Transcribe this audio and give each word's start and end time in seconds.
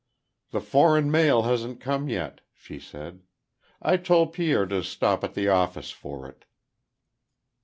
"The 0.49 0.61
foreign 0.61 1.11
mail 1.11 1.43
hasn't 1.43 1.79
come 1.79 2.09
yet," 2.09 2.41
she 2.55 2.79
said. 2.79 3.21
"I 3.83 3.97
told 3.97 4.33
Pierre 4.33 4.65
to 4.65 4.83
stop 4.83 5.23
at 5.23 5.35
the 5.35 5.47
office 5.47 5.91
for 5.91 6.27
it." 6.27 6.45